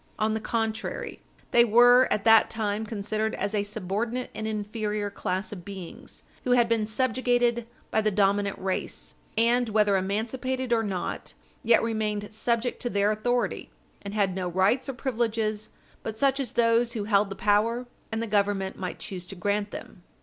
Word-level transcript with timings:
On 0.17 0.33
the 0.33 0.39
contrary, 0.39 1.21
they 1.51 1.63
were 1.63 2.07
at 2.09 2.23
that 2.23 2.49
time 2.49 2.87
considered 2.87 3.35
as 3.35 3.53
a 3.53 3.61
subordinate 3.61 4.33
Page 4.33 4.43
60 4.45 4.49
U. 4.49 4.59
S. 4.63 4.65
405 4.73 4.81
and 4.81 4.97
inferior 5.03 5.09
class 5.11 5.51
of 5.51 5.63
beings 5.63 6.23
who 6.43 6.51
had 6.53 6.67
been 6.67 6.87
subjugated 6.87 7.67
by 7.91 8.01
the 8.01 8.09
dominant 8.09 8.57
race, 8.57 9.13
and, 9.37 9.69
whether 9.69 9.95
emancipated 9.95 10.73
or 10.73 10.81
not, 10.81 11.35
yet 11.61 11.83
remained 11.83 12.33
subject 12.33 12.79
to 12.81 12.89
their 12.89 13.11
authority, 13.11 13.69
and 14.01 14.15
had 14.15 14.33
no 14.33 14.49
rights 14.49 14.89
or 14.89 14.93
privileges 14.93 15.69
but 16.01 16.17
such 16.17 16.39
as 16.39 16.53
those 16.53 16.93
who 16.93 17.03
held 17.03 17.29
the 17.29 17.35
power 17.35 17.85
and 18.11 18.23
the 18.23 18.25
Government 18.25 18.79
might 18.79 18.97
choose 18.97 19.27
to 19.27 19.35
grant 19.35 19.69
them. 19.69 20.01